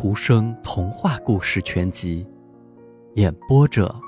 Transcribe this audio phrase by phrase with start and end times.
[0.00, 2.24] 图生童话故事全集，
[3.16, 4.00] 演播者：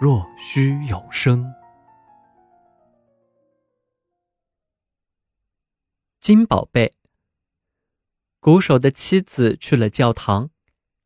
[0.00, 1.54] 若虚有声。
[6.18, 6.92] 金宝贝，
[8.40, 10.50] 鼓手的妻子去了教堂，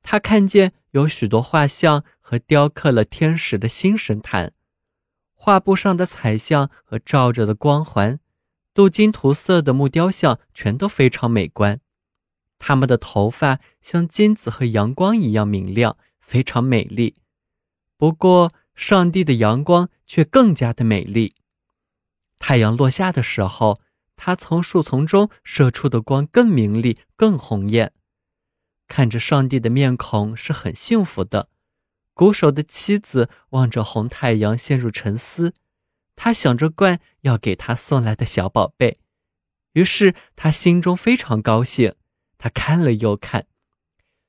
[0.01, 4.55] 他看见有许多画像和雕刻了天使的新神坛，
[5.35, 8.19] 画布上的彩像和照着的光环，
[8.73, 11.82] 镀金涂色的木雕像全都非常美观。
[12.65, 17.17] 他们的头发像金子和阳光一样明亮，非常美丽。
[17.97, 21.35] 不过，上帝的阳光却更加的美丽。
[22.39, 23.81] 太阳落下的时候，
[24.15, 27.93] 它从树丛中射出的光更明丽、更红艳。
[28.87, 31.49] 看着上帝的面孔是很幸福的。
[32.15, 35.53] 鼓手的妻子望着红太阳，陷入沉思。
[36.15, 38.99] 他想着冠要给他送来的小宝贝，
[39.73, 41.95] 于是他心中非常高兴。
[42.43, 43.47] 他看了又看，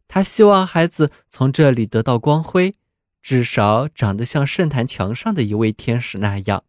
[0.08, 2.76] 他希望孩子从这里得到光辉，
[3.24, 6.64] 至少长得像圣坛墙上的一位天使那样。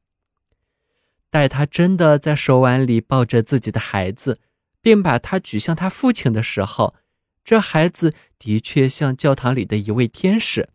[1.28, 4.40] 待他真的在手腕里抱着自己的孩子，
[4.80, 6.94] 并把他举向他父亲的时候，
[7.44, 10.70] 这孩子的确像教堂里的一位天使。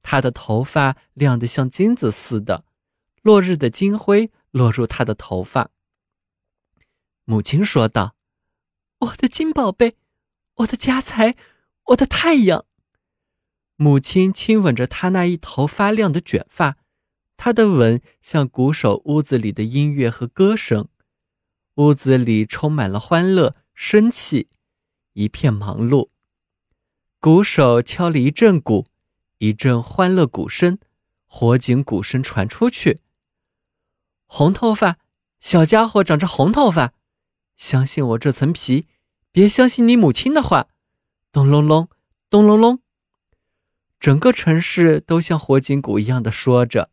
[0.00, 2.64] 他的头发亮得像金子似的，
[3.20, 5.68] 落日的金辉落入他的头发。
[7.26, 8.14] 母亲说道。
[9.00, 9.94] 我的金宝贝，
[10.56, 11.34] 我的家财，
[11.86, 12.66] 我的太阳。
[13.76, 16.76] 母亲亲吻着他那一头发亮的卷发，
[17.38, 20.88] 他的吻像鼓手屋子里的音乐和歌声。
[21.76, 24.50] 屋子里充满了欢乐、生气，
[25.14, 26.10] 一片忙碌。
[27.20, 28.86] 鼓手敲了一阵鼓，
[29.38, 30.78] 一阵欢乐鼓声、
[31.24, 33.00] 火警鼓声传出去。
[34.26, 34.98] 红头发，
[35.40, 36.92] 小家伙长着红头发。
[37.60, 38.86] 相信我这层皮，
[39.30, 40.68] 别相信你母亲的话。
[41.30, 41.90] 咚隆隆，
[42.30, 42.80] 咚隆隆，
[44.00, 46.90] 整个城市都像火警鼓一样的说着。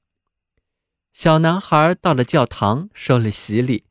[1.13, 3.85] 小男孩到了教堂，受了洗礼。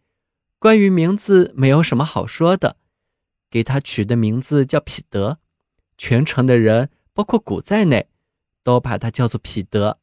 [0.59, 2.77] 关于名字，没有什么好说的，
[3.51, 5.39] 给他取的名字叫彼得。
[5.97, 8.11] 全城的人，包括鼓在内，
[8.63, 9.99] 都把他叫做彼得，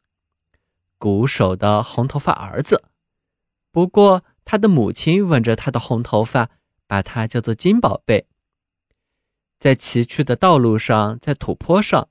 [0.97, 2.83] 鼓手的红头发儿子。
[3.71, 6.49] 不过，他的母亲吻着他的红头发。
[6.93, 8.27] 把它叫做金宝贝。
[9.57, 12.07] 在崎岖的道路上，在土坡上，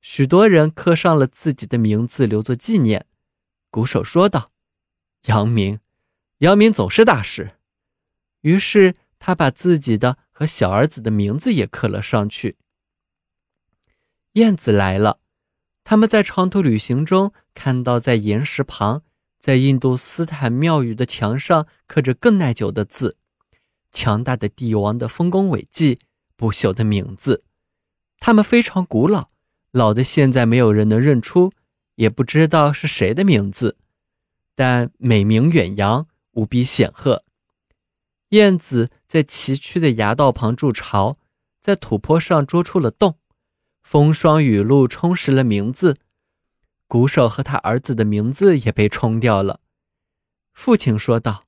[0.00, 3.06] 许多人刻上了自己的名字，留作纪念。
[3.70, 4.52] 鼓手说道
[5.26, 5.80] ：“杨明，
[6.38, 7.56] 杨明总是大事。”
[8.42, 12.56] 于是他把自己的和小儿子的名字也刻了上去。
[14.34, 15.18] 燕子来了，
[15.82, 19.02] 他们在长途旅行中看到，在岩石旁，
[19.40, 23.16] 在印度斯坦庙宇的墙上刻着更耐久的字。
[23.92, 25.98] 强大的帝王的丰功伟绩，
[26.36, 27.42] 不朽的名字，
[28.18, 29.28] 他们非常古老，
[29.72, 31.52] 老的现在没有人能认出，
[31.96, 33.76] 也不知道是谁的名字，
[34.54, 37.24] 但美名远扬，无比显赫。
[38.30, 41.18] 燕子在崎岖的崖道旁筑巢，
[41.60, 43.18] 在土坡上捉出了洞，
[43.82, 45.98] 风霜雨露充实了名字，
[46.86, 49.60] 鼓手和他儿子的名字也被冲掉了。
[50.52, 51.44] 父亲说道：“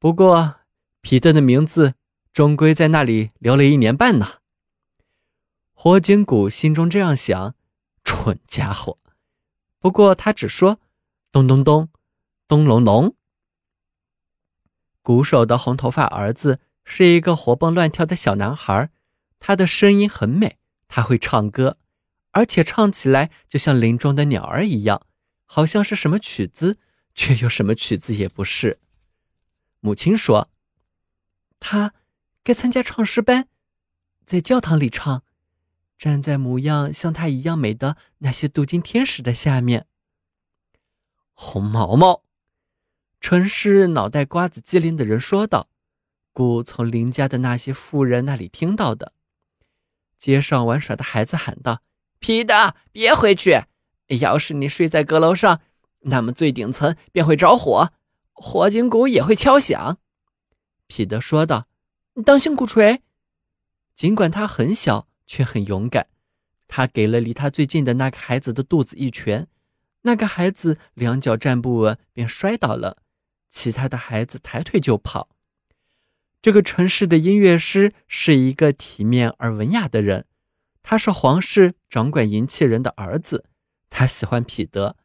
[0.00, 0.56] 不过。”
[1.02, 1.94] 皮特的名字
[2.32, 4.38] 终归在那里留了一年半呢。
[5.74, 7.56] 火警鼓心中这样想：
[8.04, 8.98] 蠢家伙！
[9.80, 10.78] 不过他只说
[11.32, 11.88] ：“咚咚咚，
[12.46, 13.16] 咚隆隆。”
[15.02, 18.90] 鼓手的红头发儿子是一个活蹦乱跳的小男孩，
[19.40, 21.78] 他的声音很美，他会唱歌，
[22.30, 25.04] 而且唱起来就像林中的鸟儿一样，
[25.46, 26.78] 好像是什么曲子，
[27.12, 28.78] 却又什么曲子也不是。
[29.80, 30.48] 母亲说。
[31.64, 31.94] 他
[32.42, 33.46] 该参加唱诗班，
[34.26, 35.22] 在教堂里唱，
[35.96, 39.86] 站在模样像他一样美的那些镀金天使的下面。
[41.34, 42.24] 红毛毛，
[43.20, 45.68] 纯是脑袋瓜子机灵的人说道
[46.34, 49.12] ：“故从邻家的那些富人那里听到的。”
[50.18, 51.80] 街上玩耍的孩子喊道
[52.18, 53.62] ：“皮特，别回去！
[54.20, 55.60] 要是你睡在阁楼上，
[56.00, 57.92] 那么最顶层便会着火，
[58.32, 59.98] 火警鼓也会敲响。”
[60.94, 61.66] 彼得说道
[62.16, 63.00] ：“你当心鼓槌！”
[63.96, 66.08] 尽管他很小，却很勇敢。
[66.68, 69.48] 他给了离他最近的那个孩子的肚子一拳，
[70.02, 72.98] 那个孩子两脚站不稳，便摔倒了。
[73.48, 75.30] 其他的孩子抬腿就跑。
[76.42, 80.26] 这个城市的音乐师是一个体面而文雅的人，
[80.82, 83.46] 他是皇室掌管银器人的儿子。
[83.88, 84.96] 他喜欢彼得，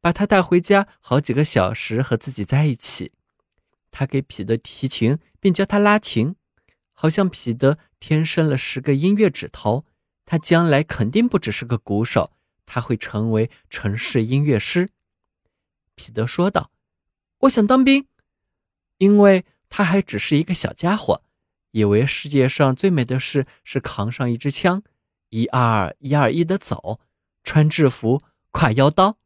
[0.00, 3.12] 把他带回家好几个小时和自己在一起。
[3.98, 6.36] 他给彼得提琴，并教他拉琴，
[6.92, 9.86] 好像彼得天生了十个音乐指头，
[10.26, 14.90] 他将来肯定不只是个鼓手，他会成为城市音乐师。
[15.94, 16.70] 彼得说道
[17.40, 18.06] ：“我想当兵，
[18.98, 21.22] 因为他还只是一个小家伙，
[21.70, 24.82] 以为世界上最美的事是扛上一支枪，
[25.30, 27.00] 一二一二一的走，
[27.42, 28.22] 穿制服，
[28.52, 29.16] 挎腰刀。”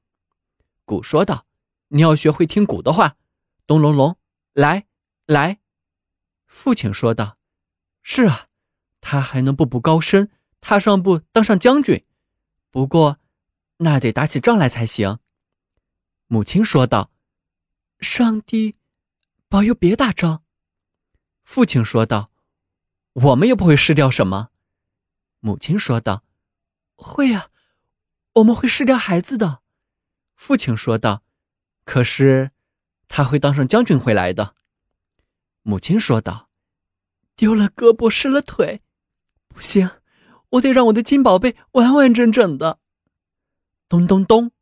[0.86, 1.44] 鼓说道
[1.90, 3.16] ：“你要学会听鼓的话，
[3.66, 4.16] 咚隆隆，
[4.52, 4.86] 来
[5.26, 5.60] 来。”
[6.46, 7.38] 父亲说道
[8.02, 8.48] ：“是啊，
[9.00, 10.28] 他还能步步高升，
[10.60, 12.04] 踏上步当上将军。
[12.70, 13.18] 不过，
[13.78, 15.18] 那得打起仗来才行。”
[16.26, 17.10] 母亲说道
[18.00, 18.76] ：“上帝
[19.48, 20.44] 保佑别打仗。”
[21.42, 22.30] 父亲说道
[23.14, 24.50] ：“我们又不会失掉什么。”
[25.40, 26.22] 母亲说道
[26.94, 27.48] ：“会啊，
[28.34, 29.62] 我们会失掉孩子的。”
[30.36, 31.22] 父亲说道
[31.84, 32.50] ：“可是，
[33.10, 34.54] 他会当上将军回来的。”
[35.60, 36.48] 母亲说道
[37.36, 38.80] ：“丢了胳膊失了腿，
[39.48, 39.90] 不行，
[40.52, 42.78] 我得让我的金宝贝完完整整的。”
[43.86, 44.52] 咚咚咚，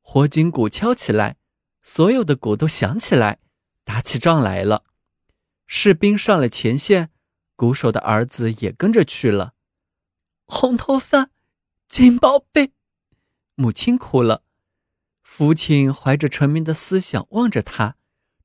[0.00, 1.36] 火警鼓敲起来，
[1.82, 3.40] 所有的鼓都响起来，
[3.84, 4.84] 打起仗来了。
[5.66, 7.10] 士兵上了前线，
[7.56, 9.52] 鼓手的儿子也跟着去了。
[10.46, 11.28] 红头发，
[11.88, 12.72] 金宝贝，
[13.54, 14.44] 母亲哭了。
[15.28, 17.96] 父亲怀着沉迷的思想望着他。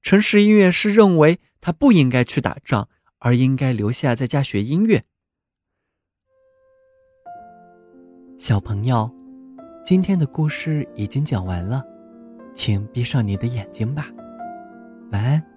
[0.02, 2.90] 陈实音乐师认为他不应该去打仗，
[3.20, 5.04] 而应该留下在家学音乐。
[8.38, 9.10] 小朋友，
[9.86, 11.82] 今天的故事已经讲完了，
[12.54, 14.08] 请闭上你的眼睛吧，
[15.14, 15.53] 晚安。